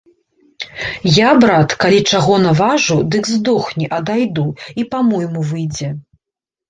[1.17, 4.47] Я, брат, калі чаго наважу, дык здохні, а дайду,
[4.81, 5.97] і па-мойму выйдзе.